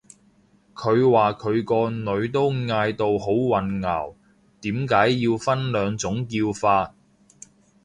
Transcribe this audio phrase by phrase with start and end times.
[0.73, 4.15] 佢話佢個女都嗌到好混淆，
[4.61, 6.95] 點解要分兩種叫法